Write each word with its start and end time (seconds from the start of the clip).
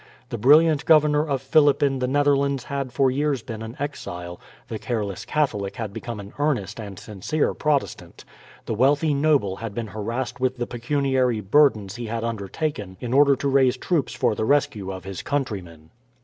The 0.29 0.37
brilliant 0.39 0.85
governor 0.85 1.23
of 1.27 1.43
Philip 1.43 1.83
in 1.83 1.99
the 1.99 2.07
Netherlands 2.07 2.63
had 2.63 2.91
for 2.91 3.11
years 3.11 3.43
been 3.43 3.61
an 3.61 3.75
exile; 3.77 4.41
the 4.67 4.79
careless 4.79 5.25
Catholic 5.25 5.75
had 5.75 5.93
become 5.93 6.19
an 6.19 6.33
earnest 6.39 6.79
and 6.79 6.97
sincere 6.97 7.53
Protestant; 7.53 8.25
the 8.65 8.73
wealthy 8.73 9.13
noble 9.13 9.57
had 9.57 9.75
been 9.75 9.85
harassed 9.89 10.39
with 10.39 10.57
the 10.57 10.65
pecuniary 10.65 11.39
burdens 11.39 11.97
he 11.97 12.07
had 12.07 12.23
undertaken 12.23 12.97
in 12.99 13.13
order 13.13 13.35
to 13.35 13.47
raise 13.47 13.77
troops 13.77 14.13
for 14.15 14.33
the 14.33 14.43
rescue 14.43 14.89
of 14.91 15.03
his 15.03 15.21
countrymen. 15.21 15.91